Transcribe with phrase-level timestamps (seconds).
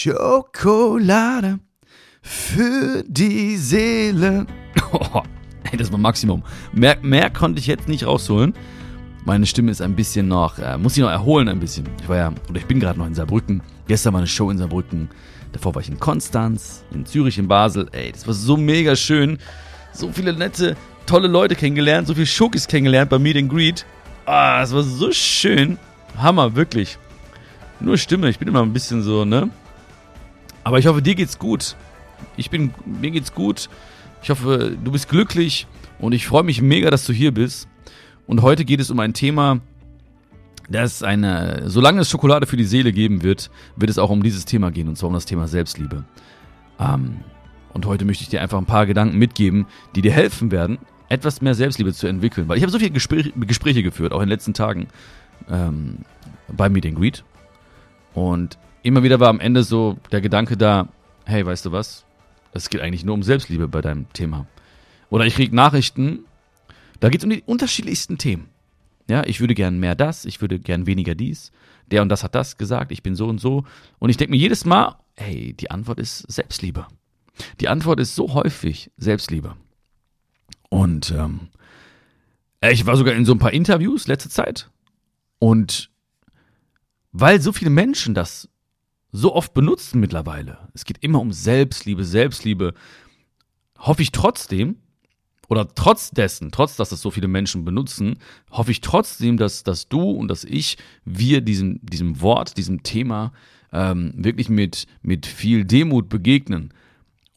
[0.00, 1.58] Schokolade
[2.22, 4.46] für die Seele.
[4.92, 5.22] Oh,
[5.70, 6.44] ey, das war Maximum.
[6.72, 8.54] Mehr, mehr konnte ich jetzt nicht rausholen.
[9.24, 11.88] Meine Stimme ist ein bisschen noch, äh, muss ich noch erholen ein bisschen.
[12.00, 13.60] Ich war ja, oder ich bin gerade noch in Saarbrücken.
[13.88, 15.10] Gestern war eine Show in Saarbrücken.
[15.50, 17.88] Davor war ich in Konstanz, in Zürich, in Basel.
[17.90, 19.38] Ey, das war so mega schön.
[19.92, 20.76] So viele nette,
[21.06, 23.84] tolle Leute kennengelernt, so viele Schokis kennengelernt bei Meet and Greet.
[24.26, 25.76] Ah, es war so schön.
[26.16, 26.98] Hammer, wirklich.
[27.80, 29.50] Nur Stimme, ich bin immer ein bisschen so, ne?
[30.68, 31.76] Aber ich hoffe, dir geht's gut.
[32.36, 33.70] Ich bin, mir geht's gut.
[34.22, 35.66] Ich hoffe, du bist glücklich
[35.98, 37.68] und ich freue mich mega, dass du hier bist.
[38.26, 39.60] Und heute geht es um ein Thema,
[40.68, 44.44] das eine, solange es Schokolade für die Seele geben wird, wird es auch um dieses
[44.44, 46.04] Thema gehen, und zwar um das Thema Selbstliebe.
[46.78, 47.20] Ähm,
[47.72, 49.64] und heute möchte ich dir einfach ein paar Gedanken mitgeben,
[49.96, 50.76] die dir helfen werden,
[51.08, 52.46] etwas mehr Selbstliebe zu entwickeln.
[52.46, 54.88] Weil ich habe so viele Gespräche, Gespräche geführt, auch in den letzten Tagen
[55.48, 56.00] ähm,
[56.54, 57.24] beim Meet and Greet.
[58.12, 60.88] Und immer wieder war am Ende so der Gedanke da,
[61.24, 62.04] hey, weißt du was?
[62.52, 64.46] Es geht eigentlich nur um Selbstliebe bei deinem Thema.
[65.10, 66.24] Oder ich kriege Nachrichten,
[67.00, 68.48] da geht es um die unterschiedlichsten Themen.
[69.08, 71.52] Ja, ich würde gern mehr das, ich würde gern weniger dies.
[71.90, 73.64] Der und das hat das gesagt, ich bin so und so.
[73.98, 76.86] Und ich denke mir jedes Mal, hey, die Antwort ist Selbstliebe.
[77.60, 79.54] Die Antwort ist so häufig Selbstliebe.
[80.68, 81.48] Und ähm,
[82.60, 84.70] ich war sogar in so ein paar Interviews letzte Zeit.
[85.38, 85.90] Und
[87.12, 88.48] weil so viele Menschen das
[89.10, 92.74] so oft benutzen mittlerweile, es geht immer um Selbstliebe, Selbstliebe,
[93.78, 94.76] hoffe ich trotzdem,
[95.48, 98.18] oder trotz dessen, trotz dass es so viele Menschen benutzen,
[98.50, 103.32] hoffe ich trotzdem, dass, dass du und dass ich, wir diesem, diesem Wort, diesem Thema
[103.72, 106.74] ähm, wirklich mit, mit viel Demut begegnen.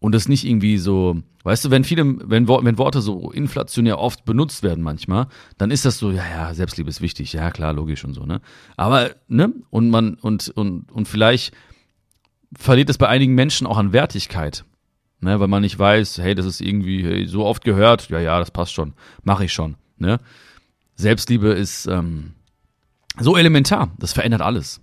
[0.01, 4.25] Und das nicht irgendwie so, weißt du, wenn viele, wenn, wenn Worte so inflationär oft
[4.25, 8.03] benutzt werden manchmal, dann ist das so, ja, ja, Selbstliebe ist wichtig, ja, klar, logisch
[8.03, 8.41] und so, ne?
[8.75, 9.53] Aber, ne?
[9.69, 11.53] Und man, und, und, und vielleicht
[12.53, 14.65] verliert es bei einigen Menschen auch an Wertigkeit
[15.21, 18.39] ne, weil man nicht weiß, hey, das ist irgendwie hey, so oft gehört, ja, ja,
[18.39, 19.75] das passt schon, mache ich schon.
[19.97, 20.19] Ne?
[20.95, 22.33] Selbstliebe ist ähm,
[23.19, 24.81] so elementar, das verändert alles.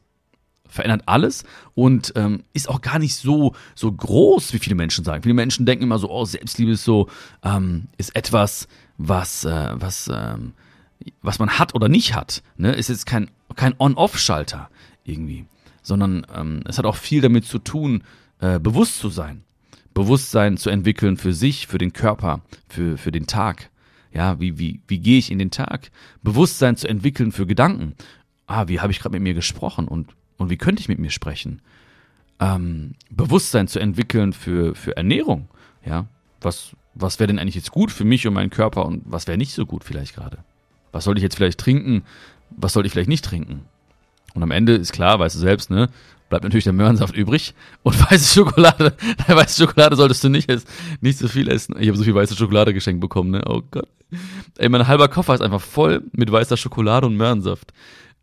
[0.69, 5.23] Verändert alles und ähm, ist auch gar nicht so, so groß, wie viele Menschen sagen.
[5.23, 7.09] Viele Menschen denken immer so, oh, Selbstliebe ist so,
[7.43, 8.69] ähm, ist etwas,
[8.99, 10.53] was, äh, was, ähm,
[11.23, 12.43] was man hat oder nicht hat.
[12.57, 12.73] Ne?
[12.73, 14.69] Ist jetzt kein, kein On-Off-Schalter
[15.05, 15.47] irgendwie,
[15.83, 18.03] sondern ähm, es hat auch viel damit zu tun,
[18.41, 19.43] äh, bewusst zu sein.
[19.95, 23.71] Bewusstsein zu entwickeln für sich, für den Körper, für, für den Tag.
[24.13, 25.91] Ja, wie, wie, wie gehe ich in den Tag?
[26.23, 27.95] Bewusstsein zu entwickeln für Gedanken.
[28.47, 31.11] Ah, wie habe ich gerade mit mir gesprochen und, und wie könnte ich mit mir
[31.11, 31.61] sprechen?
[32.41, 35.49] Ähm, Bewusstsein zu entwickeln für, für Ernährung.
[35.85, 36.07] Ja,
[36.41, 39.39] was, was wäre denn eigentlich jetzt gut für mich und meinen Körper und was wäre
[39.39, 40.39] nicht so gut vielleicht gerade?
[40.93, 42.05] Was sollte ich jetzt vielleicht trinken?
[42.51, 43.63] Was sollte ich vielleicht nicht trinken?
[44.35, 45.89] Und am Ende ist klar, weißt du selbst, ne?
[46.29, 47.55] bleibt natürlich der Möhrensaft übrig.
[47.83, 48.95] Und weiße Schokolade,
[49.27, 50.51] weiße Schokolade solltest du nicht
[51.01, 51.77] nicht so viel essen.
[51.79, 53.43] Ich habe so viel weiße Schokolade geschenkt bekommen, ne?
[53.47, 53.89] Oh Gott.
[54.57, 57.73] Ey, mein halber Koffer ist einfach voll mit weißer Schokolade und Möhrensaft,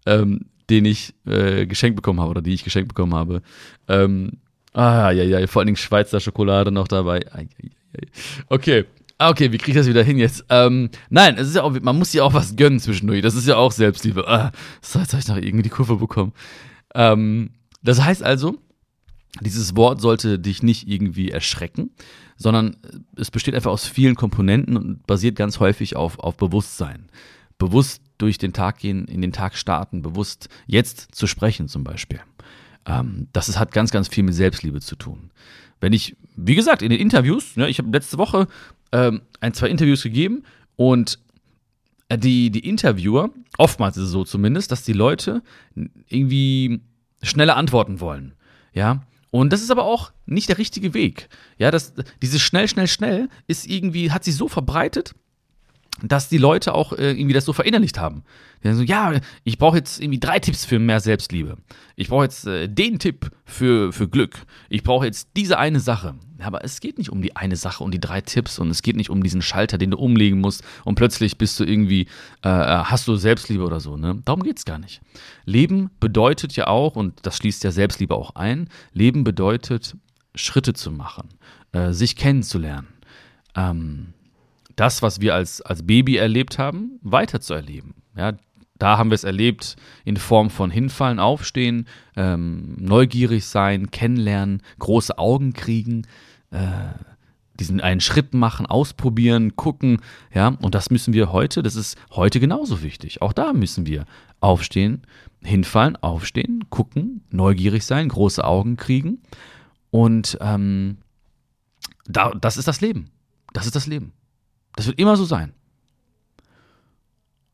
[0.05, 3.41] ähm, den ich äh, geschenkt bekommen habe oder die ich geschenkt bekommen habe.
[3.87, 4.33] Ähm,
[4.73, 7.21] ah, ja, ja, vor allen Dingen Schweizer Schokolade noch dabei.
[8.49, 8.85] Okay.
[9.17, 10.43] Ah, okay, wie kriege ich das wieder hin jetzt?
[10.49, 13.21] Ähm, nein, es ist ja auch, man muss ja auch was gönnen zwischendurch.
[13.21, 14.27] Das ist ja auch Selbstliebe.
[14.27, 16.33] Ah, so, jetzt habe ich noch irgendwie die Kurve bekommen.
[16.93, 17.51] Ähm,
[17.81, 18.57] das heißt also,
[19.39, 21.91] dieses Wort sollte dich nicht irgendwie erschrecken,
[22.35, 22.77] sondern
[23.15, 27.07] es besteht einfach aus vielen Komponenten und basiert ganz häufig auf, auf Bewusstsein.
[27.57, 32.21] Bewusst durch den Tag gehen, in den Tag starten, bewusst jetzt zu sprechen zum Beispiel.
[32.85, 35.31] Ähm, das ist, hat ganz, ganz viel mit Selbstliebe zu tun.
[35.81, 38.47] Wenn ich, wie gesagt, in den Interviews, ne, ich habe letzte Woche
[38.91, 40.43] ähm, ein, zwei Interviews gegeben
[40.75, 41.19] und
[42.11, 45.41] die, die Interviewer, oftmals ist es so zumindest, dass die Leute
[46.07, 46.81] irgendwie
[47.23, 48.35] schnelle Antworten wollen.
[48.73, 49.01] Ja.
[49.31, 51.29] Und das ist aber auch nicht der richtige Weg.
[51.57, 55.13] Ja, das, dieses schnell, schnell, schnell ist irgendwie, hat sich so verbreitet,
[56.01, 58.23] dass die Leute auch äh, irgendwie das so verinnerlicht haben.
[58.61, 59.13] Die sagen so, ja,
[59.43, 61.57] ich brauche jetzt irgendwie drei Tipps für mehr Selbstliebe.
[61.95, 64.45] Ich brauche jetzt äh, den Tipp für, für Glück.
[64.69, 66.15] Ich brauche jetzt diese eine Sache.
[66.39, 68.97] Aber es geht nicht um die eine Sache und die drei Tipps und es geht
[68.97, 72.07] nicht um diesen Schalter, den du umlegen musst und plötzlich bist du irgendwie,
[72.43, 73.95] äh, äh hast du Selbstliebe oder so.
[73.95, 74.21] Ne?
[74.25, 75.01] Darum geht es gar nicht.
[75.45, 79.95] Leben bedeutet ja auch, und das schließt ja Selbstliebe auch ein, Leben bedeutet,
[80.35, 81.29] Schritte zu machen,
[81.71, 82.87] äh, sich kennenzulernen.
[83.55, 84.13] Ähm,
[84.75, 87.95] das, was wir als, als Baby erlebt haben, weiterzuerleben.
[88.15, 88.33] Ja,
[88.77, 95.17] da haben wir es erlebt in Form von Hinfallen, Aufstehen, ähm, neugierig sein, kennenlernen, große
[95.17, 96.05] Augen kriegen,
[96.51, 96.59] äh,
[97.57, 100.01] diesen einen Schritt machen, ausprobieren, gucken,
[100.33, 103.21] ja, und das müssen wir heute, das ist heute genauso wichtig.
[103.21, 104.05] Auch da müssen wir
[104.41, 105.03] aufstehen,
[105.41, 109.19] hinfallen, aufstehen, gucken, neugierig sein, große Augen kriegen
[109.89, 110.97] und ähm,
[112.07, 113.09] da, das ist das Leben.
[113.53, 114.11] Das ist das Leben.
[114.75, 115.53] Das wird immer so sein.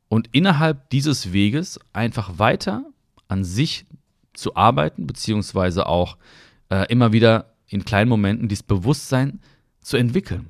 [0.08, 2.84] Und innerhalb dieses Weges einfach weiter
[3.28, 3.86] an sich
[4.34, 6.18] zu arbeiten, beziehungsweise auch
[6.70, 9.40] äh, immer wieder in kleinen Momenten dieses Bewusstsein
[9.82, 10.48] zu entwickeln.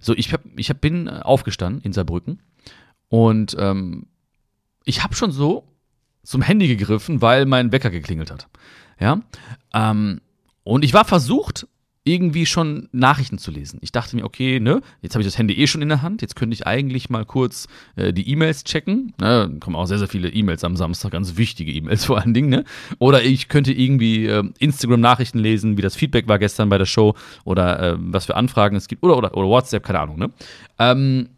[0.00, 2.42] So, ich, hab, ich hab, bin aufgestanden in Saarbrücken
[3.08, 4.06] und ähm,
[4.84, 5.68] ich habe schon so
[6.22, 8.48] zum Handy gegriffen, weil mein Wecker geklingelt hat.
[8.98, 9.20] Ja,
[9.72, 10.20] ähm,
[10.62, 11.66] und ich war versucht,
[12.04, 13.78] irgendwie schon Nachrichten zu lesen.
[13.82, 16.22] Ich dachte mir, okay, ne, jetzt habe ich das Handy eh schon in der Hand,
[16.22, 19.12] jetzt könnte ich eigentlich mal kurz äh, die E-Mails checken.
[19.20, 22.48] Ne, kommen auch sehr, sehr viele E-Mails am Samstag, ganz wichtige E-Mails vor allen Dingen,
[22.48, 22.64] ne?
[22.98, 27.14] Oder ich könnte irgendwie äh, Instagram-Nachrichten lesen, wie das Feedback war gestern bei der Show
[27.44, 30.30] oder äh, was für Anfragen es gibt oder, oder, oder WhatsApp, keine Ahnung, ne?
[30.78, 31.28] Ähm,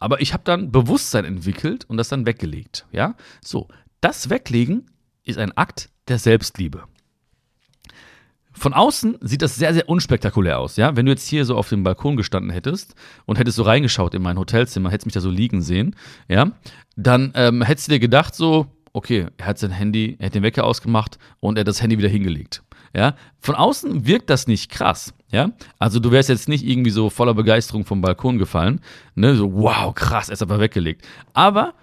[0.00, 3.14] aber ich habe dann Bewusstsein entwickelt und das dann weggelegt, ja?
[3.44, 3.68] So,
[4.00, 4.86] das Weglegen
[5.24, 6.84] ist ein Akt der Selbstliebe.
[8.52, 10.96] Von außen sieht das sehr, sehr unspektakulär aus, ja.
[10.96, 12.94] Wenn du jetzt hier so auf dem Balkon gestanden hättest
[13.24, 15.94] und hättest so reingeschaut in mein Hotelzimmer, hättest mich da so liegen sehen,
[16.28, 16.50] ja,
[16.96, 20.42] dann ähm, hättest du dir gedacht so, okay, er hat sein Handy, er hat den
[20.42, 22.62] Wecker ausgemacht und er hat das Handy wieder hingelegt.
[22.94, 25.52] Ja, von außen wirkt das nicht krass, ja.
[25.78, 28.80] Also du wärst jetzt nicht irgendwie so voller Begeisterung vom Balkon gefallen,
[29.14, 31.06] ne, so wow, krass, er ist aber weggelegt.
[31.32, 31.74] Aber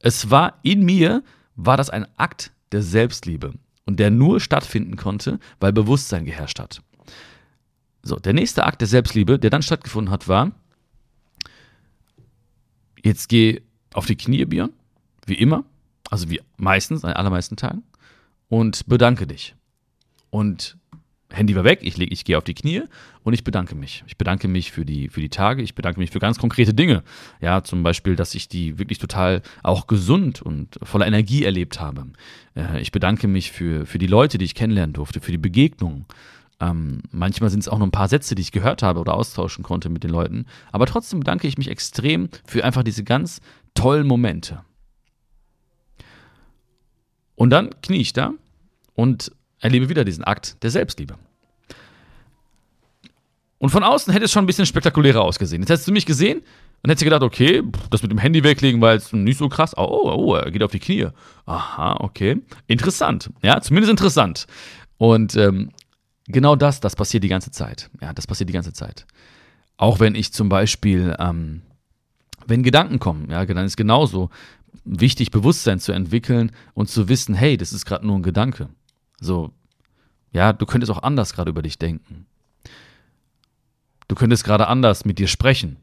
[0.00, 1.22] es war in mir,
[1.56, 3.54] war das ein Akt der Selbstliebe
[3.90, 6.80] und der nur stattfinden konnte, weil Bewusstsein geherrscht hat.
[8.04, 10.52] So, der nächste Akt der Selbstliebe, der dann stattgefunden hat, war,
[13.02, 14.72] jetzt geh auf die Knie, Björn,
[15.26, 15.64] wie immer,
[16.08, 17.82] also wie meistens, an den allermeisten Tagen,
[18.48, 19.56] und bedanke dich.
[20.30, 20.76] Und
[21.32, 22.82] Handy war weg, ich, ich gehe auf die Knie
[23.22, 24.04] und ich bedanke mich.
[24.06, 27.02] Ich bedanke mich für die, für die Tage, ich bedanke mich für ganz konkrete Dinge.
[27.40, 32.06] Ja, zum Beispiel, dass ich die wirklich total auch gesund und voller Energie erlebt habe.
[32.56, 36.06] Äh, ich bedanke mich für, für die Leute, die ich kennenlernen durfte, für die Begegnungen.
[36.60, 39.64] Ähm, manchmal sind es auch nur ein paar Sätze, die ich gehört habe oder austauschen
[39.64, 40.46] konnte mit den Leuten.
[40.72, 43.40] Aber trotzdem bedanke ich mich extrem für einfach diese ganz
[43.74, 44.62] tollen Momente.
[47.34, 48.34] Und dann knie ich da
[48.94, 51.16] und erlebe wieder diesen Akt der Selbstliebe.
[53.58, 55.62] Und von außen hätte es schon ein bisschen spektakulärer ausgesehen.
[55.62, 56.38] Jetzt hättest du mich gesehen
[56.82, 59.76] und hättest gedacht, okay, das mit dem Handy weglegen war jetzt nicht so krass.
[59.76, 61.08] Oh, oh, oh, er geht auf die Knie.
[61.44, 62.40] Aha, okay.
[62.68, 63.30] Interessant.
[63.42, 64.46] Ja, zumindest interessant.
[64.96, 65.72] Und ähm,
[66.26, 67.90] genau das, das passiert die ganze Zeit.
[68.00, 69.06] Ja, das passiert die ganze Zeit.
[69.76, 71.60] Auch wenn ich zum Beispiel, ähm,
[72.46, 74.30] wenn Gedanken kommen, ja, dann ist genauso
[74.84, 78.70] wichtig, Bewusstsein zu entwickeln und zu wissen, hey, das ist gerade nur ein Gedanke.
[79.20, 79.52] So,
[80.32, 82.26] ja, du könntest auch anders gerade über dich denken.
[84.08, 85.76] Du könntest gerade anders mit dir sprechen,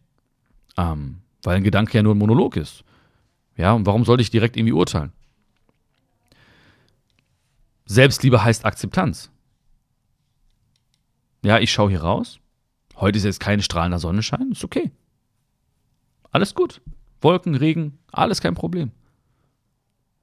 [0.75, 2.84] ähm, weil ein Gedanke ja nur ein Monolog ist.
[3.56, 5.13] Ja, und warum sollte ich direkt irgendwie urteilen?
[7.86, 9.31] Selbstliebe heißt Akzeptanz.
[11.44, 12.40] Ja, ich schaue hier raus.
[12.98, 14.51] Heute ist jetzt kein strahlender Sonnenschein.
[14.51, 14.92] Ist okay.
[16.31, 16.81] Alles gut.
[17.22, 18.92] Wolken, Regen, alles kein Problem.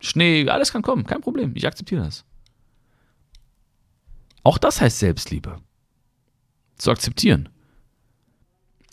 [0.01, 1.53] Schnee, alles kann kommen, kein Problem.
[1.55, 2.25] Ich akzeptiere das.
[4.45, 5.59] Auch das heißt Selbstliebe.
[6.77, 7.49] Zu akzeptieren.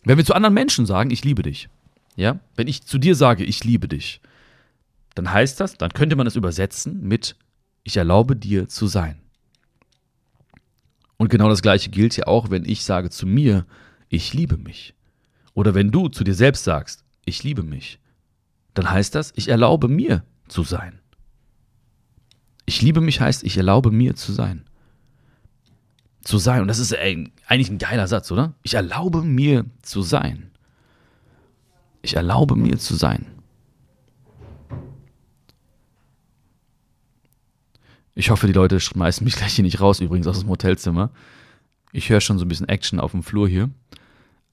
[0.05, 1.69] Wenn wir zu anderen Menschen sagen, ich liebe dich,
[2.15, 4.21] ja, wenn ich zu dir sage, ich liebe dich,
[5.13, 7.35] dann heißt das, dann könnte man es übersetzen mit,
[7.83, 9.19] ich erlaube dir zu sein.
[11.17, 13.65] Und genau das Gleiche gilt ja auch, wenn ich sage zu mir,
[14.09, 14.95] ich liebe mich.
[15.53, 17.99] Oder wenn du zu dir selbst sagst, ich liebe mich,
[18.73, 21.01] dann heißt das, ich erlaube mir zu sein.
[22.65, 24.65] Ich liebe mich heißt, ich erlaube mir zu sein
[26.23, 26.61] zu sein.
[26.61, 28.53] Und das ist eigentlich ein geiler Satz, oder?
[28.63, 30.51] Ich erlaube mir zu sein.
[32.01, 33.25] Ich erlaube mir zu sein.
[38.13, 41.11] Ich hoffe, die Leute schmeißen mich gleich hier nicht raus, übrigens aus dem Hotelzimmer.
[41.91, 43.69] Ich höre schon so ein bisschen Action auf dem Flur hier.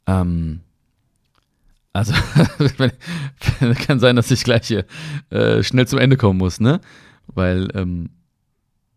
[0.06, 0.60] Ähm,
[1.92, 2.12] also,
[3.86, 4.86] kann sein, dass ich gleich hier
[5.30, 6.80] äh, schnell zum Ende kommen muss, ne?
[7.26, 8.10] Weil ähm,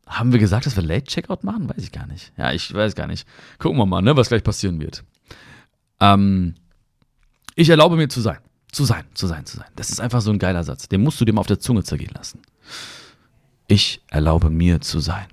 [0.07, 1.69] haben wir gesagt, dass wir Late Checkout machen?
[1.69, 2.33] Weiß ich gar nicht.
[2.37, 3.27] Ja, ich weiß gar nicht.
[3.59, 5.03] Gucken wir mal, ne, was gleich passieren wird.
[5.99, 6.55] Ähm,
[7.55, 8.39] ich erlaube mir zu sein.
[8.71, 9.67] Zu sein, zu sein, zu sein.
[9.75, 10.87] Das ist einfach so ein geiler Satz.
[10.87, 12.41] Den musst du dir mal auf der Zunge zergehen lassen.
[13.67, 15.27] Ich erlaube mir zu sein.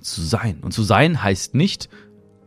[0.00, 0.60] Zu sein.
[0.60, 1.88] Und zu sein heißt nicht,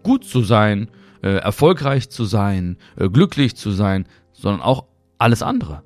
[0.04, 0.90] gut zu sein,
[1.22, 4.86] äh, erfolgreich zu sein, äh, glücklich zu sein, sondern auch
[5.18, 5.84] alles andere.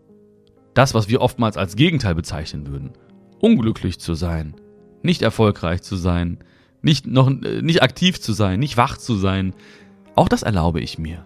[0.73, 2.91] Das, was wir oftmals als Gegenteil bezeichnen würden.
[3.39, 4.55] Unglücklich zu sein,
[5.03, 6.39] nicht erfolgreich zu sein,
[6.81, 9.53] nicht noch äh, nicht aktiv zu sein, nicht wach zu sein.
[10.15, 11.25] Auch das erlaube ich mir.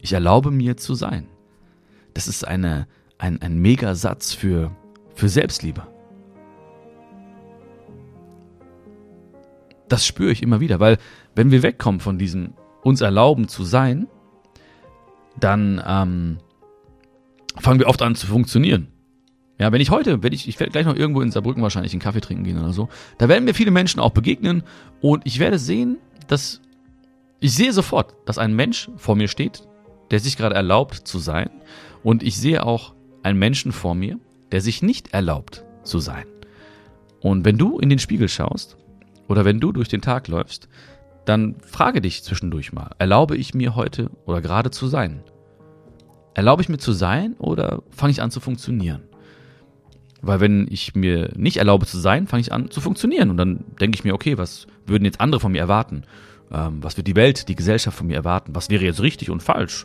[0.00, 1.26] Ich erlaube mir zu sein.
[2.14, 2.86] Das ist eine,
[3.18, 4.76] ein, ein Megasatz für,
[5.14, 5.86] für Selbstliebe.
[9.88, 10.98] Das spüre ich immer wieder, weil
[11.34, 14.08] wenn wir wegkommen von diesem uns erlauben zu sein,
[15.38, 16.38] dann ähm,
[17.58, 18.88] fangen wir oft an zu funktionieren.
[19.62, 22.02] Ja, wenn ich heute, wenn ich, ich werde gleich noch irgendwo in Saarbrücken wahrscheinlich einen
[22.02, 22.88] Kaffee trinken gehen oder so,
[23.18, 24.64] da werden mir viele Menschen auch begegnen
[25.00, 26.60] und ich werde sehen, dass
[27.38, 29.62] ich sehe sofort, dass ein Mensch vor mir steht,
[30.10, 31.48] der sich gerade erlaubt zu sein
[32.02, 34.18] und ich sehe auch einen Menschen vor mir,
[34.50, 36.24] der sich nicht erlaubt zu sein.
[37.20, 38.76] Und wenn du in den Spiegel schaust
[39.28, 40.68] oder wenn du durch den Tag läufst,
[41.24, 45.22] dann frage dich zwischendurch mal, erlaube ich mir heute oder gerade zu sein?
[46.34, 49.02] Erlaube ich mir zu sein oder fange ich an zu funktionieren?
[50.22, 53.28] Weil wenn ich mir nicht erlaube zu sein, fange ich an zu funktionieren.
[53.28, 56.04] Und dann denke ich mir, okay, was würden jetzt andere von mir erwarten?
[56.52, 58.54] Ähm, was wird die Welt, die Gesellschaft von mir erwarten?
[58.54, 59.84] Was wäre jetzt richtig und falsch?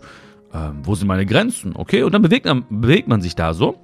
[0.53, 1.75] Ähm, wo sind meine Grenzen?
[1.75, 3.79] Okay, und dann bewegt man, bewegt man sich da so.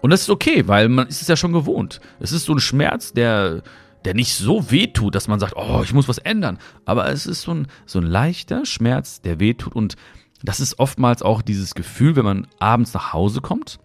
[0.00, 2.00] Und das ist okay, weil man ist es ja schon gewohnt.
[2.18, 3.62] Es ist so ein Schmerz, der,
[4.04, 6.58] der nicht so wehtut, dass man sagt, oh, ich muss was ändern.
[6.84, 9.76] Aber es ist so ein, so ein leichter Schmerz, der wehtut.
[9.76, 9.94] Und
[10.42, 13.78] das ist oftmals auch dieses Gefühl, wenn man abends nach Hause kommt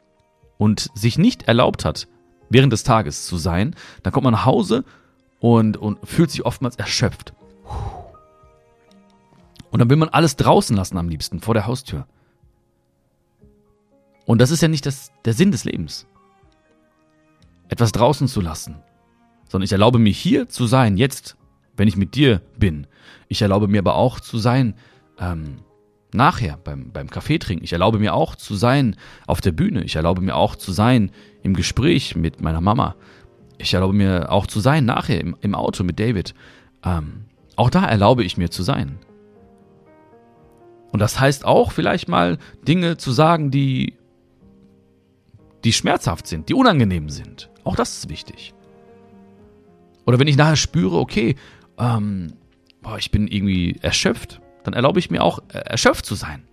[0.58, 2.08] und sich nicht erlaubt hat,
[2.50, 4.84] während des Tages zu sein, dann kommt man nach Hause
[5.40, 7.34] und, und fühlt sich oftmals erschöpft.
[9.70, 12.08] Und dann will man alles draußen lassen am liebsten, vor der Haustür.
[14.26, 16.08] Und das ist ja nicht das, der Sinn des Lebens.
[17.70, 18.76] Etwas draußen zu lassen.
[19.48, 21.38] Sondern ich erlaube mir hier zu sein, jetzt,
[21.76, 22.88] wenn ich mit dir bin.
[23.28, 24.76] Ich erlaube mir aber auch zu sein,
[25.20, 25.60] ähm,
[26.18, 27.64] nachher beim, beim Kaffee trinken.
[27.64, 29.84] Ich erlaube mir auch zu sein auf der Bühne.
[29.84, 31.12] Ich erlaube mir auch zu sein
[31.44, 32.96] im Gespräch mit meiner Mama.
[33.58, 36.34] Ich erlaube mir auch zu sein nachher im, im Auto mit David.
[36.84, 39.00] Ähm, auch da erlaube ich mir zu sein.
[40.92, 43.94] Und das heißt auch vielleicht mal Dinge zu sagen, die,
[45.64, 47.50] die schmerzhaft sind, die unangenehm sind.
[47.64, 48.54] Auch das ist wichtig.
[50.06, 51.36] Oder wenn ich nachher spüre, okay,
[51.78, 52.34] ähm,
[52.82, 56.44] boah, ich bin irgendwie erschöpft, dann erlaube ich mir auch äh, erschöpft zu sein.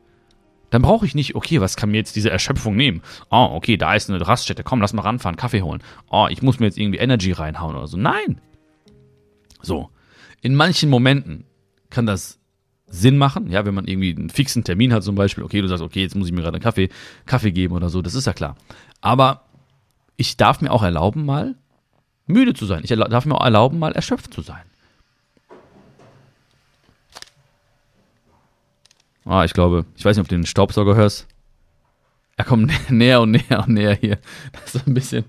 [0.70, 3.02] Dann brauche ich nicht, okay, was kann mir jetzt diese Erschöpfung nehmen?
[3.30, 5.82] Oh, okay, da ist eine Raststätte, komm, lass mal ranfahren, Kaffee holen.
[6.10, 7.96] Oh, ich muss mir jetzt irgendwie Energy reinhauen oder so.
[7.96, 8.40] Nein.
[9.62, 9.90] So.
[10.42, 11.44] In manchen Momenten
[11.90, 12.38] kann das
[12.86, 15.82] Sinn machen, ja, wenn man irgendwie einen fixen Termin hat zum Beispiel, okay, du sagst,
[15.82, 16.88] okay, jetzt muss ich mir gerade einen Kaffee,
[17.26, 18.56] Kaffee geben oder so, das ist ja klar.
[19.00, 19.42] Aber
[20.16, 21.56] ich darf mir auch erlauben, mal
[22.26, 22.82] müde zu sein.
[22.84, 24.62] Ich darf mir auch erlauben, mal erschöpft zu sein.
[29.24, 31.26] Ah, ich glaube, ich weiß nicht, ob du den Staubsauger hörst.
[32.36, 34.18] Er kommt näher und näher und näher hier.
[34.52, 35.24] Das ist ein bisschen.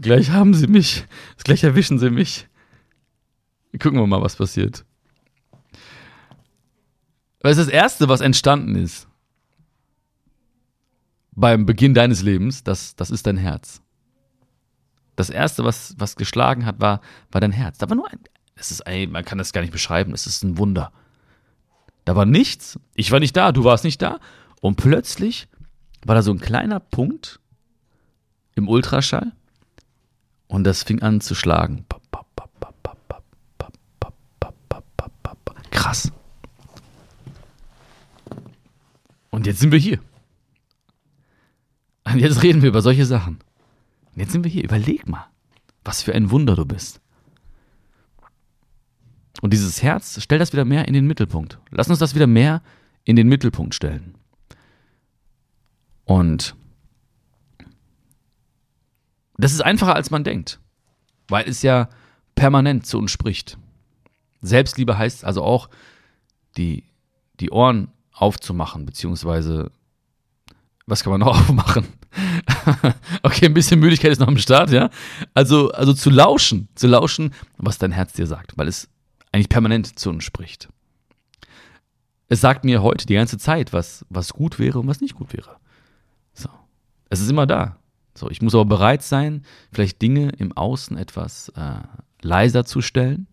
[0.00, 1.04] Gleich haben sie mich.
[1.44, 2.48] Gleich erwischen sie mich.
[3.72, 4.84] Gucken wir mal, was passiert.
[7.40, 9.08] Weil es das Erste, was entstanden ist
[11.36, 13.82] beim Beginn deines Lebens, das, das ist dein Herz.
[15.14, 17.78] Das Erste, was, was geschlagen hat, war, war dein Herz.
[17.78, 18.18] Da war nur ein.
[18.56, 20.12] Es ist, ey, man kann das gar nicht beschreiben.
[20.12, 20.92] Es ist ein Wunder.
[22.06, 22.78] Da war nichts.
[22.94, 24.20] Ich war nicht da, du warst nicht da.
[24.62, 25.48] Und plötzlich
[26.04, 27.40] war da so ein kleiner Punkt
[28.54, 29.32] im Ultraschall
[30.46, 31.84] und das fing an zu schlagen.
[35.70, 36.12] Krass.
[39.30, 39.98] Und jetzt sind wir hier.
[42.04, 43.40] Und jetzt reden wir über solche Sachen.
[44.14, 44.62] Und jetzt sind wir hier.
[44.62, 45.26] Überleg mal,
[45.84, 47.00] was für ein Wunder du bist.
[49.42, 51.58] Und dieses Herz, stell das wieder mehr in den Mittelpunkt.
[51.70, 52.62] Lass uns das wieder mehr
[53.04, 54.14] in den Mittelpunkt stellen.
[56.04, 56.54] Und
[59.36, 60.60] das ist einfacher, als man denkt,
[61.28, 61.88] weil es ja
[62.34, 63.58] permanent zu uns spricht.
[64.40, 65.68] Selbstliebe heißt also auch,
[66.56, 66.84] die,
[67.40, 69.70] die Ohren aufzumachen, beziehungsweise,
[70.86, 71.86] was kann man noch aufmachen?
[73.22, 74.90] okay, ein bisschen Müdigkeit ist noch am Start, ja.
[75.34, 78.88] Also, also zu lauschen, zu lauschen, was dein Herz dir sagt, weil es
[79.36, 80.68] eigentlich permanent zu uns spricht.
[82.28, 85.32] Es sagt mir heute die ganze Zeit, was, was gut wäre und was nicht gut
[85.32, 85.58] wäre.
[86.32, 86.48] So.
[87.10, 87.76] Es ist immer da.
[88.14, 91.80] So, ich muss aber bereit sein, vielleicht Dinge im Außen etwas äh,
[92.22, 93.26] leiser zu stellen,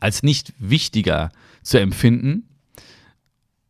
[0.00, 1.30] als nicht wichtiger
[1.62, 2.48] zu empfinden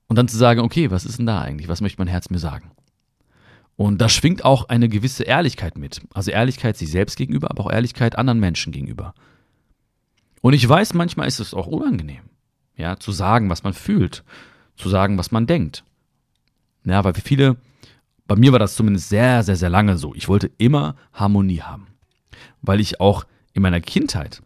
[0.06, 1.68] und dann zu sagen, okay, was ist denn da eigentlich?
[1.68, 2.70] Was möchte mein Herz mir sagen?
[3.74, 6.02] Und da schwingt auch eine gewisse Ehrlichkeit mit.
[6.14, 9.12] Also Ehrlichkeit sich selbst gegenüber, aber auch Ehrlichkeit anderen Menschen gegenüber.
[10.40, 12.22] Und ich weiß, manchmal ist es auch unangenehm,
[12.76, 14.24] ja, zu sagen, was man fühlt,
[14.76, 15.84] zu sagen, was man denkt.
[16.84, 17.56] Ja, weil viele,
[18.26, 20.14] bei mir war das zumindest sehr, sehr, sehr lange so.
[20.14, 21.88] Ich wollte immer Harmonie haben.
[22.62, 24.42] Weil ich auch in meiner Kindheit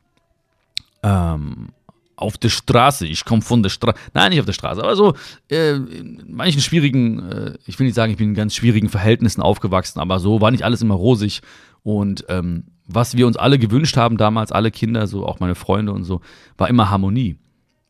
[1.02, 1.68] ähm,
[2.16, 3.06] auf der Straße.
[3.06, 3.98] Ich komme von der Straße.
[4.14, 5.14] Nein, nicht auf der Straße, aber so
[5.50, 9.42] äh, in manchen schwierigen, äh, ich will nicht sagen, ich bin in ganz schwierigen Verhältnissen
[9.42, 11.42] aufgewachsen, aber so war nicht alles immer rosig.
[11.82, 15.92] Und ähm, was wir uns alle gewünscht haben damals, alle Kinder, so auch meine Freunde
[15.92, 16.20] und so,
[16.56, 17.38] war immer Harmonie.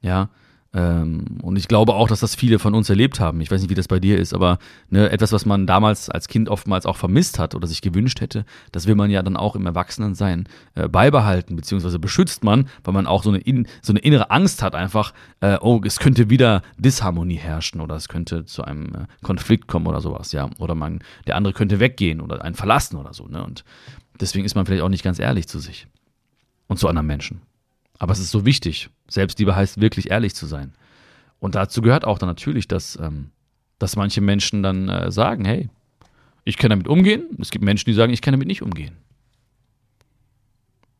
[0.02, 0.28] Ja,
[0.74, 3.40] ähm, und ich glaube auch, dass das viele von uns erlebt haben.
[3.40, 4.58] Ich weiß nicht, wie das bei dir ist, aber
[4.90, 8.44] ne, etwas, was man damals als Kind oftmals auch vermisst hat oder sich gewünscht hätte,
[8.72, 13.06] das will man ja dann auch im Erwachsenensein äh, beibehalten, beziehungsweise beschützt man, weil man
[13.06, 16.62] auch so eine, in, so eine innere Angst hat, einfach, äh, oh, es könnte wieder
[16.76, 20.50] Disharmonie herrschen oder es könnte zu einem äh, Konflikt kommen oder sowas, ja.
[20.58, 20.98] Oder man,
[21.28, 23.44] der andere könnte weggehen oder einen verlassen oder so, ne?
[23.44, 23.64] Und
[24.20, 25.86] deswegen ist man vielleicht auch nicht ganz ehrlich zu sich
[26.66, 27.42] und zu anderen Menschen.
[27.98, 28.90] Aber es ist so wichtig.
[29.08, 30.72] Selbstliebe heißt wirklich ehrlich zu sein.
[31.38, 33.30] Und dazu gehört auch dann natürlich, dass, ähm,
[33.78, 35.68] dass manche Menschen dann äh, sagen, hey,
[36.44, 37.28] ich kann damit umgehen.
[37.40, 38.96] Es gibt Menschen, die sagen, ich kann damit nicht umgehen.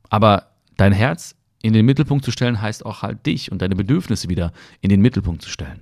[0.08, 4.28] Aber dein Herz in den Mittelpunkt zu stellen, heißt auch halt dich und deine Bedürfnisse
[4.28, 5.80] wieder in den Mittelpunkt zu stellen.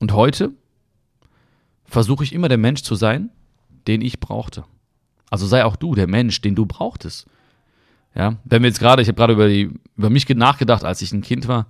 [0.00, 0.52] Und heute
[1.94, 3.30] versuche ich immer der Mensch zu sein,
[3.86, 4.64] den ich brauchte.
[5.30, 7.26] Also sei auch du der Mensch, den du brauchtest.
[8.14, 9.48] Ja, wenn wir jetzt gerade, ich habe gerade über,
[9.96, 11.66] über mich nachgedacht, als ich ein Kind war.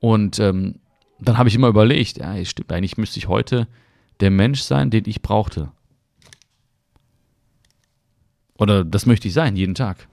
[0.00, 0.80] Und ähm,
[1.20, 3.68] dann habe ich immer überlegt, ja, stimmt, eigentlich müsste ich heute
[4.20, 5.70] der Mensch sein, den ich brauchte.
[8.54, 10.08] Oder das möchte ich sein, jeden Tag.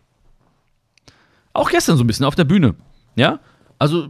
[1.54, 2.76] Auch gestern so ein bisschen auf der Bühne.
[3.16, 3.40] Ja,
[3.80, 4.10] also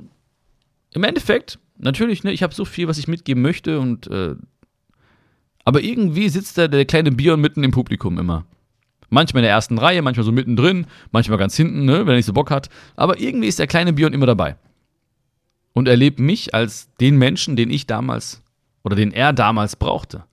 [0.91, 4.35] im Endeffekt, natürlich, ne, ich habe so viel, was ich mitgeben möchte und äh,
[5.65, 8.45] aber irgendwie sitzt da der kleine Bion mitten im Publikum immer.
[9.09, 12.25] Manchmal in der ersten Reihe, manchmal so mittendrin, manchmal ganz hinten, ne, wenn er nicht
[12.25, 12.69] so Bock hat.
[12.95, 14.55] Aber irgendwie ist der kleine Bion immer dabei.
[15.73, 18.41] Und erlebt mich als den Menschen, den ich damals
[18.83, 20.23] oder den er damals brauchte.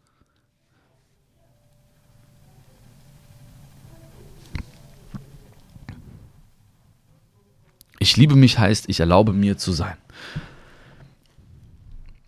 [7.98, 9.96] Ich liebe mich heißt, ich erlaube mir zu sein.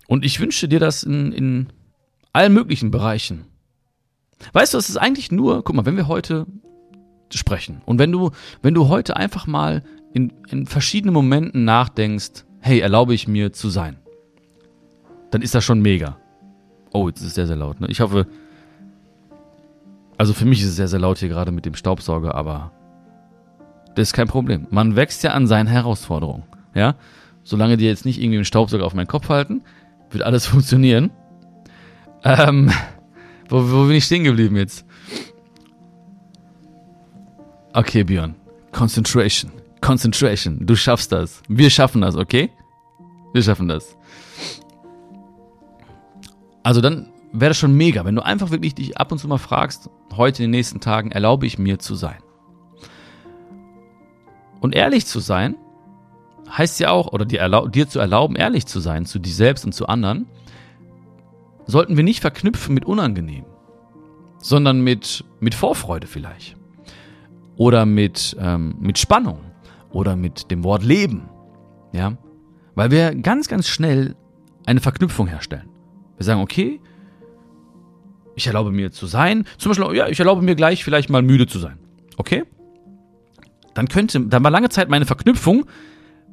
[0.07, 1.67] Und ich wünsche dir das in, in
[2.35, 3.45] allen möglichen Bereichen.
[4.51, 6.45] Weißt du, es ist eigentlich nur, guck mal, wenn wir heute
[7.33, 12.79] sprechen und wenn du, wenn du heute einfach mal in, in verschiedenen Momenten nachdenkst, hey,
[12.79, 13.97] erlaube ich mir zu sein,
[15.31, 16.17] dann ist das schon mega.
[16.91, 17.81] Oh, jetzt ist es sehr, sehr laut.
[17.81, 17.87] Ne?
[17.89, 18.27] Ich hoffe,
[20.17, 22.71] also für mich ist es sehr, sehr laut hier gerade mit dem Staubsauger, aber
[23.95, 24.67] das ist kein Problem.
[24.69, 26.43] Man wächst ja an seinen Herausforderungen.
[26.73, 26.95] Ja,
[27.43, 29.61] solange die jetzt nicht irgendwie einen Staubsauger auf meinen Kopf halten,
[30.09, 31.11] wird alles funktionieren.
[32.25, 32.71] Ähm,
[33.49, 34.83] wo, wo bin ich stehen geblieben jetzt?
[37.73, 38.35] Okay, Björn.
[38.71, 39.51] Concentration.
[39.79, 40.65] Concentration.
[40.65, 41.43] Du schaffst das.
[41.47, 42.49] Wir schaffen das, okay?
[43.33, 43.95] Wir schaffen das.
[46.63, 49.37] Also dann wäre das schon mega, wenn du einfach wirklich dich ab und zu mal
[49.37, 52.17] fragst, heute in den nächsten Tagen erlaube ich mir zu sein.
[54.61, 55.55] Und ehrlich zu sein,
[56.49, 59.73] heißt ja auch, oder dir, dir zu erlauben, ehrlich zu sein zu dir selbst und
[59.73, 60.27] zu anderen,
[61.65, 63.45] sollten wir nicht verknüpfen mit unangenehm,
[64.39, 66.55] sondern mit, mit Vorfreude vielleicht.
[67.57, 69.39] Oder mit, ähm, mit Spannung.
[69.91, 71.29] Oder mit dem Wort Leben.
[71.93, 72.17] Ja?
[72.75, 74.15] Weil wir ganz, ganz schnell
[74.65, 75.69] eine Verknüpfung herstellen.
[76.17, 76.81] Wir sagen, okay,
[78.35, 79.45] ich erlaube mir zu sein.
[79.57, 81.77] Zum Beispiel, ja, ich erlaube mir gleich vielleicht mal müde zu sein.
[82.17, 82.43] Okay?
[83.73, 85.65] Dann könnte, dann war lange Zeit meine Verknüpfung,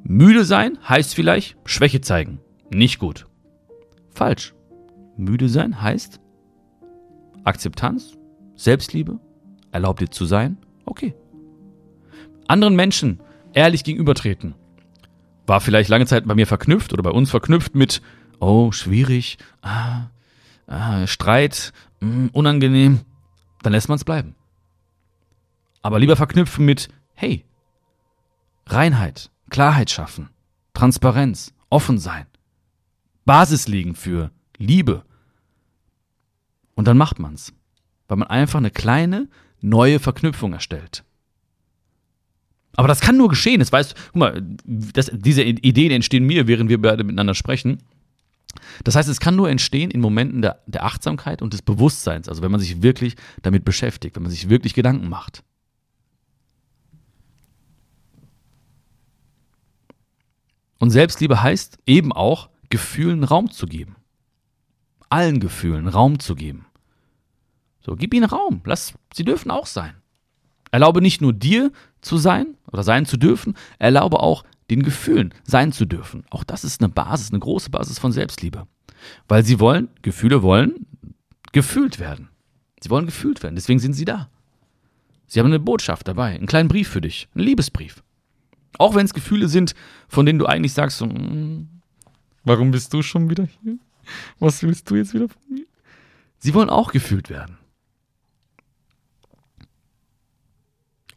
[0.03, 2.41] müde sein heißt vielleicht Schwäche zeigen.
[2.71, 3.27] Nicht gut.
[4.15, 4.55] Falsch.
[5.25, 6.21] Müde sein heißt
[7.45, 8.17] Akzeptanz,
[8.55, 9.19] Selbstliebe,
[9.73, 11.15] erlaubt dir zu sein, okay.
[12.47, 13.21] Anderen Menschen
[13.53, 14.55] ehrlich gegenübertreten.
[15.47, 18.01] War vielleicht lange Zeit bei mir verknüpft oder bei uns verknüpft mit,
[18.39, 20.11] oh, schwierig, ah,
[20.67, 23.01] ah, Streit, mh, hm, unangenehm.
[23.63, 24.35] Dann lässt man es bleiben.
[25.83, 27.45] Aber lieber verknüpfen mit, hey,
[28.67, 30.31] Reinheit, Klarheit schaffen,
[30.75, 32.27] Transparenz, offen sein,
[33.25, 35.05] Basis legen für Liebe.
[36.83, 37.53] Und dann macht man's,
[38.09, 39.29] weil man einfach eine kleine
[39.61, 41.05] neue Verknüpfung erstellt.
[42.75, 43.61] Aber das kann nur geschehen.
[43.61, 47.85] Das weißt, guck mal, das, diese Ideen entstehen mir, während wir beide miteinander sprechen.
[48.83, 52.43] Das heißt, es kann nur entstehen in Momenten der, der Achtsamkeit und des Bewusstseins, also
[52.43, 55.45] wenn man sich wirklich damit beschäftigt, wenn man sich wirklich Gedanken macht.
[60.81, 63.95] Und Selbstliebe heißt eben auch, Gefühlen Raum zu geben
[65.13, 66.65] allen Gefühlen Raum zu geben.
[67.85, 68.61] So, gib ihnen Raum.
[68.65, 69.95] Lass, sie dürfen auch sein.
[70.71, 75.73] Erlaube nicht nur dir zu sein oder sein zu dürfen, erlaube auch den Gefühlen sein
[75.73, 76.25] zu dürfen.
[76.31, 78.67] Auch das ist eine Basis, eine große Basis von Selbstliebe.
[79.29, 80.87] Weil sie wollen, Gefühle wollen
[81.53, 82.29] gefühlt werden.
[82.81, 84.29] Sie wollen gefühlt werden, deswegen sind sie da.
[85.27, 88.03] Sie haben eine Botschaft dabei, einen kleinen Brief für dich, einen Liebesbrief.
[88.79, 89.75] Auch wenn es Gefühle sind,
[90.09, 91.69] von denen du eigentlich sagst, so, mm,
[92.45, 93.77] warum bist du schon wieder hier?
[94.39, 95.67] Was willst du jetzt wieder von mir?
[96.39, 97.59] Sie wollen auch gefühlt werden.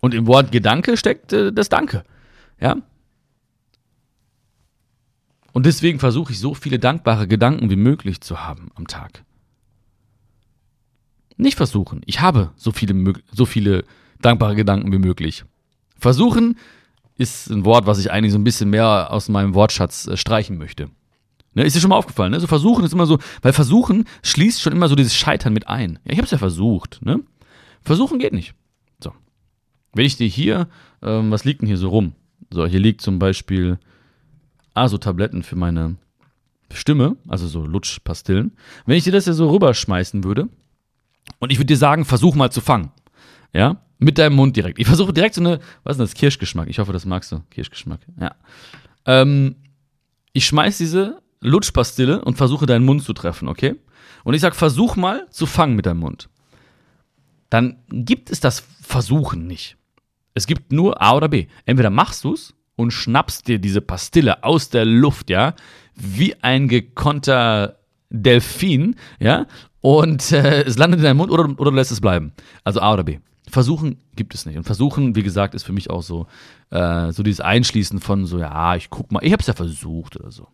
[0.06, 2.04] Und im Wort Gedanke steckt äh, das Danke.
[2.62, 2.78] Ja?
[5.52, 9.24] Und deswegen versuche ich so viele dankbare Gedanken wie möglich zu haben am Tag.
[11.38, 12.04] Nicht versuchen.
[12.06, 13.84] Ich habe so viele, so viele
[14.22, 15.44] dankbare Gedanken wie möglich.
[15.98, 16.60] Versuchen
[17.18, 20.60] ist ein Wort, was ich eigentlich so ein bisschen mehr aus meinem Wortschatz äh, streichen
[20.60, 20.92] möchte.
[21.56, 22.40] Ne, ist dir schon mal aufgefallen, ne?
[22.40, 25.98] So versuchen ist immer so, weil versuchen schließt schon immer so dieses Scheitern mit ein.
[26.04, 27.22] Ja, ich habe es ja versucht, ne?
[27.82, 28.54] Versuchen geht nicht.
[29.96, 30.68] Wenn ich dir hier,
[31.02, 32.14] ähm, was liegt denn hier so rum?
[32.52, 33.80] So, hier liegt zum Beispiel
[34.74, 35.96] ASO-Tabletten für meine
[36.72, 38.52] Stimme, also so Lutschpastillen.
[38.86, 40.50] Wenn ich dir das ja so rüberschmeißen würde
[41.40, 42.92] und ich würde dir sagen, versuch mal zu fangen.
[43.54, 44.80] Ja, mit deinem Mund direkt.
[44.80, 46.68] Ich versuche direkt so eine, was ist das, Kirschgeschmack.
[46.68, 48.02] Ich hoffe, das magst du, Kirschgeschmack.
[48.20, 48.36] Ja.
[49.06, 49.56] Ähm,
[50.34, 53.76] ich schmeiß diese Lutschpastille und versuche deinen Mund zu treffen, okay?
[54.26, 56.28] Und ich sag, versuch mal zu fangen mit deinem Mund.
[57.50, 59.78] Dann gibt es das Versuchen nicht.
[60.36, 61.48] Es gibt nur A oder B.
[61.66, 65.56] Entweder machst du es und schnappst dir diese Pastille aus der Luft, ja,
[65.96, 69.48] wie ein gekonnter Delfin, ja,
[69.82, 72.34] und äh, es landet in deinem Mund oder, oder du lässt es bleiben.
[72.64, 73.20] Also A oder B.
[73.48, 74.58] Versuchen gibt es nicht.
[74.58, 76.28] Und Versuchen, wie gesagt, ist für mich auch so,
[76.72, 80.32] äh, so dieses Einschließen von so, ja, ich guck mal, ich hab's ja versucht oder
[80.32, 80.48] so.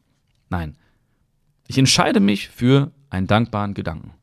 [0.50, 0.78] Nein.
[1.67, 4.13] Ich entscheide mich für einen dankbaren Gedanken.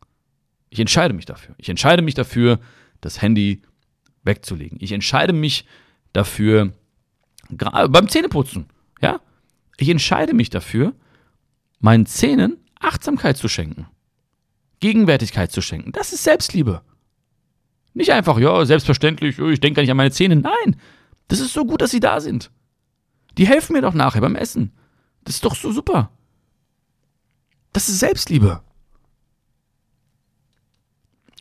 [0.69, 1.55] Ich entscheide mich dafür.
[1.57, 2.61] Ich entscheide mich dafür,
[3.01, 3.63] das Handy
[4.23, 4.79] wegzulegen.
[4.81, 5.65] Ich entscheide mich
[6.13, 6.73] dafür,
[7.51, 8.67] beim Zähneputzen,
[9.01, 9.21] ja?
[9.79, 10.95] Ich entscheide mich dafür,
[11.81, 13.87] meinen Zähnen Achtsamkeit zu schenken.
[14.81, 15.93] Gegenwärtigkeit zu schenken.
[15.93, 16.83] Das ist Selbstliebe.
[17.95, 20.37] Nicht einfach, ja, selbstverständlich, oh, ich denke gar nicht an meine Zähne.
[20.37, 20.77] Nein,
[21.29, 22.51] das ist so gut, dass sie da sind.
[23.37, 24.73] Die helfen mir doch nachher beim Essen.
[25.25, 26.11] Das ist doch so super.
[27.73, 28.63] Das ist Selbstliebe.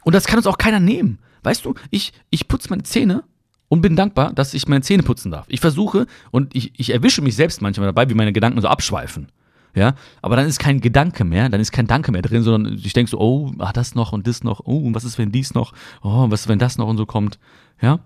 [0.04, 1.20] Und das kann uns auch keiner nehmen.
[1.48, 3.24] Weißt du, ich, ich putze meine Zähne
[3.70, 5.46] und bin dankbar, dass ich meine Zähne putzen darf.
[5.48, 9.32] Ich versuche und ich, ich erwische mich selbst manchmal dabei, wie meine Gedanken so abschweifen.
[9.74, 12.92] Ja, aber dann ist kein Gedanke mehr, dann ist kein Danke mehr drin, sondern ich
[12.92, 15.54] denke so, oh, ach, das noch und das noch, oh, und was ist, wenn dies
[15.54, 17.40] noch, oh, was ist, wenn das noch und so kommt,
[17.82, 18.00] ja.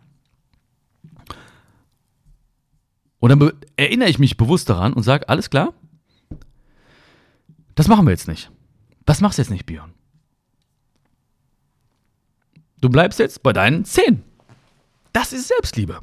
[3.17, 5.73] Und dann erinnere ich mich bewusst daran und sage, alles klar,
[7.73, 8.51] das machen wir jetzt nicht.
[9.07, 9.93] Das machst du jetzt nicht, Björn.
[12.81, 14.23] Du bleibst jetzt bei deinen Zähnen.
[15.13, 15.99] Das ist Selbstliebe.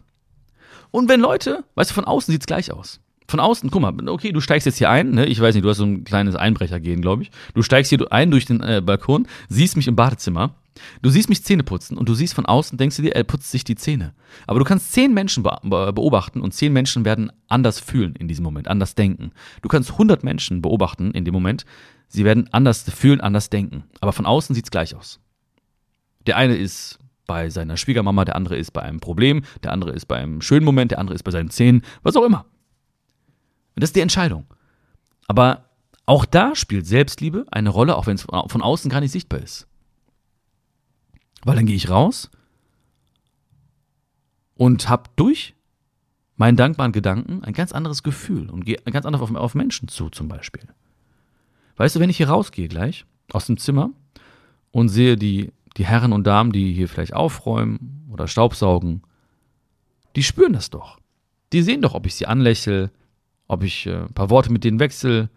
[0.93, 3.01] Und wenn Leute, weißt du, von außen sieht es gleich aus.
[3.27, 5.27] Von außen, guck mal, okay, du steigst jetzt hier ein, ne?
[5.27, 7.31] ich weiß nicht, du hast so ein kleines Einbrechergehen, glaube ich.
[7.53, 10.55] Du steigst hier ein durch den äh, Balkon, siehst mich im Badezimmer,
[11.03, 13.51] du siehst mich Zähne putzen und du siehst von außen, denkst du dir, er putzt
[13.51, 14.15] sich die Zähne.
[14.47, 15.59] Aber du kannst zehn Menschen be
[15.93, 19.33] beobachten und zehn Menschen werden anders fühlen in diesem Moment, anders denken.
[19.61, 21.67] Du kannst hundert Menschen beobachten in dem Moment,
[22.07, 23.85] sie werden anders fühlen, anders denken.
[24.01, 25.21] Aber von außen sieht es gleich aus.
[26.29, 30.05] Der eine ist bei seiner Schwiegermama, der andere ist bei einem Problem, der andere ist
[30.05, 32.45] bei einem schönen Moment, der andere ist bei seinen Zähnen, was auch immer.
[33.75, 34.45] Und das ist die Entscheidung.
[35.27, 35.71] Aber
[36.05, 39.67] auch da spielt Selbstliebe eine Rolle, auch wenn es von außen gar nicht sichtbar ist.
[41.45, 42.31] Weil dann gehe ich raus
[44.55, 45.55] und habe durch
[46.37, 50.11] meinen dankbaren Gedanken ein ganz anderes Gefühl und gehe ganz anders auf, auf Menschen zu,
[50.11, 50.69] zum Beispiel.
[51.77, 53.93] Weißt du, wenn ich hier rausgehe gleich aus dem Zimmer
[54.73, 59.03] und sehe die die Herren und Damen, die hier vielleicht aufräumen oder Staubsaugen,
[60.17, 60.99] die spüren das doch.
[61.53, 62.91] Die sehen doch, ob ich sie anlächle,
[63.47, 65.31] ob ich äh, ein paar Worte mit denen wechsle,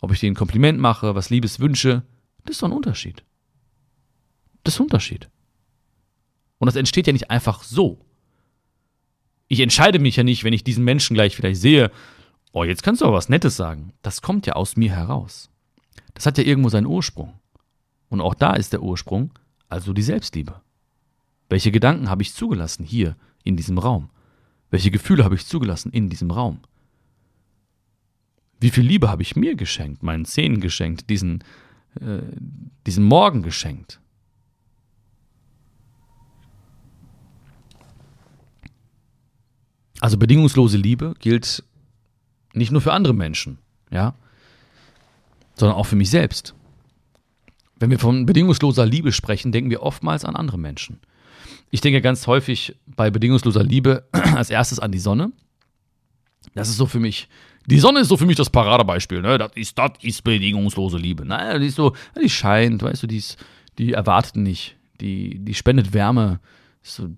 [0.00, 2.02] ob ich denen ein Kompliment mache, was Liebes wünsche.
[2.44, 3.24] Das ist doch ein Unterschied.
[4.62, 5.30] Das ist ein Unterschied.
[6.58, 8.04] Und das entsteht ja nicht einfach so.
[9.48, 11.90] Ich entscheide mich ja nicht, wenn ich diesen Menschen gleich vielleicht sehe,
[12.52, 13.92] oh, jetzt kannst du aber was Nettes sagen.
[14.02, 15.50] Das kommt ja aus mir heraus.
[16.14, 17.34] Das hat ja irgendwo seinen Ursprung.
[18.08, 19.32] Und auch da ist der Ursprung,
[19.72, 20.60] also die Selbstliebe.
[21.48, 24.10] Welche Gedanken habe ich zugelassen hier in diesem Raum?
[24.70, 26.60] Welche Gefühle habe ich zugelassen in diesem Raum?
[28.60, 31.42] Wie viel Liebe habe ich mir geschenkt, meinen Zähnen geschenkt, diesen,
[32.00, 32.20] äh,
[32.86, 33.98] diesen Morgen geschenkt?
[40.00, 41.64] Also bedingungslose Liebe gilt
[42.52, 43.58] nicht nur für andere Menschen,
[43.90, 44.14] ja,
[45.54, 46.54] sondern auch für mich selbst.
[47.76, 51.00] Wenn wir von bedingungsloser Liebe sprechen, denken wir oftmals an andere Menschen.
[51.70, 55.32] Ich denke ganz häufig bei bedingungsloser Liebe als erstes an die Sonne.
[56.54, 57.28] Das ist so für mich,
[57.66, 59.22] die Sonne ist so für mich das Paradebeispiel.
[59.22, 59.38] Ne?
[59.38, 61.24] Das, ist, das ist bedingungslose Liebe.
[61.24, 63.42] Naja, die ist so, die scheint, weißt du, die, ist,
[63.78, 66.40] die erwartet nicht, die, die spendet Wärme.
[66.82, 67.08] So,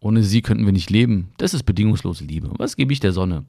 [0.00, 1.32] Ohne sie könnten wir nicht leben.
[1.36, 2.50] Das ist bedingungslose Liebe.
[2.56, 3.44] Was gebe ich der Sonne?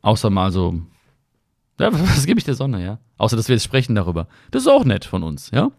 [0.00, 0.80] Außer mal so.
[1.78, 2.98] Ja, was gebe ich der Sonne, ja?
[3.16, 4.28] Außer, dass wir jetzt sprechen darüber.
[4.50, 5.70] Das ist auch nett von uns, ja?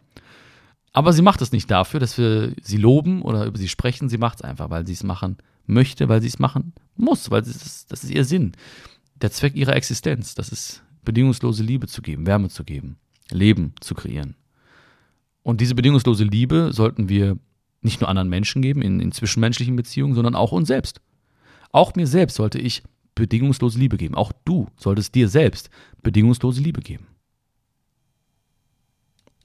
[0.91, 4.09] Aber sie macht es nicht dafür, dass wir sie loben oder über sie sprechen.
[4.09, 7.43] Sie macht es einfach, weil sie es machen möchte, weil sie es machen muss, weil
[7.43, 8.53] das, das ist ihr Sinn.
[9.21, 10.33] Der Zweck ihrer Existenz.
[10.33, 12.97] Das ist bedingungslose Liebe zu geben, Wärme zu geben,
[13.29, 14.35] Leben zu kreieren.
[15.43, 17.37] Und diese bedingungslose Liebe sollten wir
[17.81, 21.01] nicht nur anderen Menschen geben in, in zwischenmenschlichen Beziehungen, sondern auch uns selbst.
[21.71, 22.83] Auch mir selbst sollte ich
[23.19, 24.15] bedingungslose Liebe geben.
[24.15, 25.69] Auch du solltest dir selbst
[26.01, 27.07] bedingungslose Liebe geben.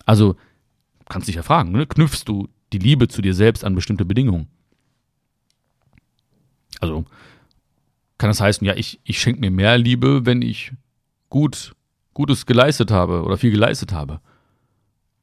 [0.07, 0.37] Also
[1.07, 1.87] kannst dich ja fragen, ne?
[1.87, 4.49] knüpfst du die Liebe zu dir selbst an bestimmte Bedingungen?
[6.81, 7.05] Also
[8.19, 10.73] kann das heißen, ja, ich, ich schenke mir mehr Liebe, wenn ich
[11.29, 11.75] gut,
[12.15, 14.21] Gutes geleistet habe oder viel geleistet habe.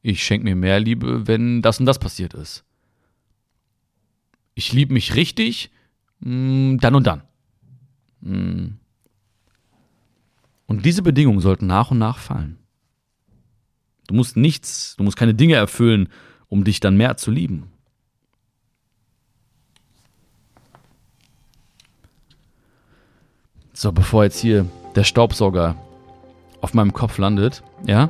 [0.02, 2.66] Ich schenke mir mehr Liebe, wenn das und das passiert ist.
[4.56, 5.72] Ich liebe mich richtig,
[6.20, 7.24] mh, hm, dann und dann.
[8.22, 8.36] Mh.
[8.36, 8.78] Hm.
[10.68, 12.58] Und diese Bedingungen sollten nach und nach fallen.
[14.08, 16.08] Du musst nichts, du musst keine Dinge erfüllen,
[16.48, 17.72] um dich dann mehr zu lieben.
[23.74, 25.76] So, bevor jetzt hier der Staubsauger
[26.62, 28.10] auf meinem Kopf landet, ja,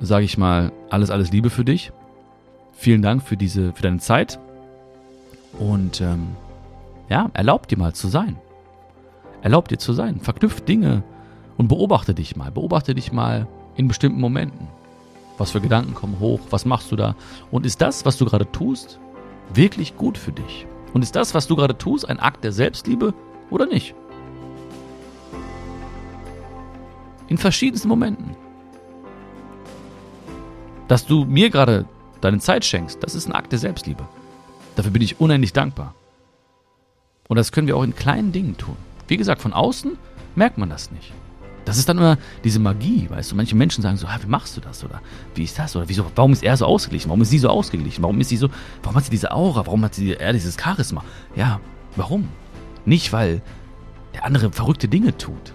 [0.00, 1.92] sage ich mal alles, alles Liebe für dich.
[2.72, 4.38] Vielen Dank für diese, für deine Zeit.
[5.58, 6.28] Und ähm,
[7.08, 8.38] ja, erlaub dir mal zu sein.
[9.42, 10.20] Erlaub dir zu sein.
[10.20, 11.02] Verknüpft Dinge
[11.56, 12.50] und beobachte dich mal.
[12.50, 14.68] Beobachte dich mal in bestimmten Momenten.
[15.38, 16.40] Was für Gedanken kommen hoch?
[16.50, 17.16] Was machst du da?
[17.50, 18.98] Und ist das, was du gerade tust,
[19.54, 20.66] wirklich gut für dich?
[20.92, 23.14] Und ist das, was du gerade tust, ein Akt der Selbstliebe
[23.50, 23.94] oder nicht?
[27.28, 28.36] In verschiedensten Momenten.
[30.88, 31.86] Dass du mir gerade
[32.20, 34.06] deine Zeit schenkst, das ist ein Akt der Selbstliebe.
[34.76, 35.94] Dafür bin ich unendlich dankbar.
[37.28, 38.76] Und das können wir auch in kleinen Dingen tun.
[39.10, 39.98] Wie gesagt, von außen
[40.36, 41.12] merkt man das nicht.
[41.64, 43.36] Das ist dann immer diese Magie, weißt du.
[43.36, 44.84] Manche Menschen sagen so, ah, wie machst du das?
[44.84, 45.02] Oder
[45.34, 45.74] wie ist das?
[45.74, 47.08] Oder wieso, warum ist er so ausgeglichen?
[47.08, 48.02] Warum ist sie so ausgeglichen?
[48.02, 48.48] Warum ist sie so,
[48.82, 49.66] warum hat sie diese Aura?
[49.66, 51.04] Warum hat sie er dieses Charisma?
[51.34, 51.60] Ja,
[51.96, 52.28] warum?
[52.84, 53.42] Nicht, weil
[54.14, 55.52] der andere verrückte Dinge tut,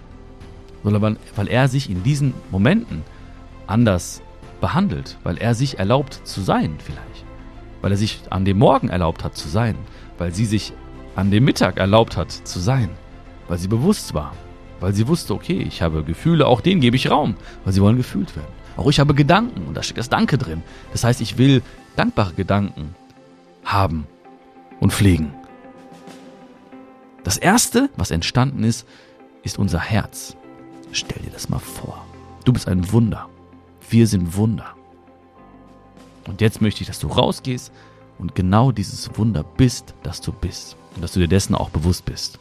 [0.84, 3.02] sondern weil er sich in diesen Momenten
[3.66, 4.20] anders
[4.60, 7.24] behandelt, weil er sich erlaubt zu sein vielleicht,
[7.80, 9.76] weil er sich an dem Morgen erlaubt hat zu sein,
[10.18, 10.72] weil sie sich
[11.14, 12.90] an dem Mittag erlaubt hat zu sein,
[13.48, 14.34] weil sie bewusst war,
[14.80, 17.96] weil sie wusste, okay, ich habe Gefühle, auch denen gebe ich Raum, weil sie wollen
[17.96, 18.48] gefühlt werden.
[18.76, 20.62] Auch ich habe Gedanken und da steckt das Danke drin.
[20.92, 21.62] Das heißt, ich will
[21.96, 22.94] dankbare Gedanken
[23.64, 24.06] haben
[24.80, 25.32] und pflegen.
[27.24, 28.86] Das erste, was entstanden ist,
[29.42, 30.36] ist unser Herz.
[30.92, 32.04] Stell dir das mal vor.
[32.44, 33.28] Du bist ein Wunder.
[33.88, 34.74] Wir sind Wunder.
[36.28, 37.72] Und jetzt möchte ich, dass du rausgehst
[38.18, 40.76] und genau dieses Wunder bist, das du bist.
[40.94, 42.38] Und dass du dir dessen auch bewusst bist.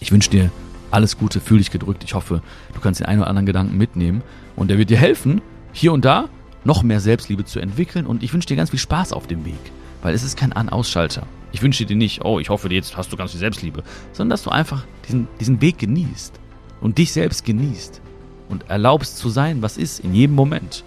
[0.00, 0.50] Ich wünsche dir
[0.90, 2.02] alles Gute, fühl dich gedrückt.
[2.04, 2.42] Ich hoffe,
[2.74, 4.22] du kannst den einen oder anderen Gedanken mitnehmen
[4.56, 5.40] und der wird dir helfen,
[5.72, 6.28] hier und da
[6.64, 8.06] noch mehr Selbstliebe zu entwickeln.
[8.06, 9.60] Und ich wünsche dir ganz viel Spaß auf dem Weg,
[10.02, 11.26] weil es ist kein An-Ausschalter.
[11.52, 13.82] Ich wünsche dir nicht, oh, ich hoffe, jetzt hast du ganz viel Selbstliebe,
[14.12, 16.38] sondern dass du einfach diesen, diesen Weg genießt
[16.80, 18.00] und dich selbst genießt
[18.48, 20.84] und erlaubst zu sein, was ist, in jedem Moment.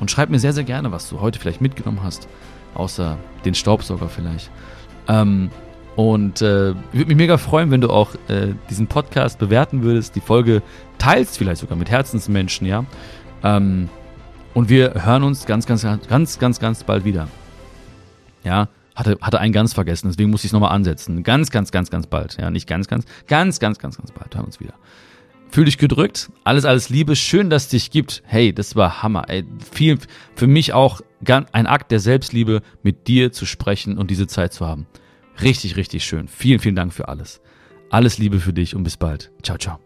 [0.00, 2.28] Und schreib mir sehr, sehr gerne, was du heute vielleicht mitgenommen hast,
[2.74, 4.50] außer den Staubsauger vielleicht.
[5.08, 5.50] Ähm,
[5.96, 10.20] und äh, würde mich mega freuen, wenn du auch äh, diesen Podcast bewerten würdest, die
[10.20, 10.62] Folge
[10.98, 12.84] teilst vielleicht sogar mit Herzensmenschen, ja.
[13.42, 13.88] Ähm,
[14.54, 17.28] und wir hören uns ganz, ganz, ganz, ganz, ganz bald wieder.
[18.44, 21.22] Ja, hatte, hatte einen ganz vergessen, deswegen muss ich es nochmal ansetzen.
[21.22, 22.36] Ganz, ganz, ganz, ganz bald.
[22.40, 24.34] Ja, nicht ganz, ganz, ganz, ganz, ganz, ganz bald.
[24.34, 24.74] Hören uns wieder.
[25.50, 26.30] Fühl dich gedrückt.
[26.42, 27.14] Alles, alles Liebe.
[27.16, 28.22] Schön, dass es dich gibt.
[28.26, 29.28] Hey, das war Hammer.
[29.28, 29.98] Ey, viel,
[30.34, 31.00] für mich auch
[31.52, 34.86] ein Akt der Selbstliebe, mit dir zu sprechen und diese Zeit zu haben.
[35.42, 36.28] Richtig, richtig schön.
[36.28, 37.40] Vielen, vielen Dank für alles.
[37.90, 39.30] Alles Liebe für dich und bis bald.
[39.42, 39.78] Ciao, ciao.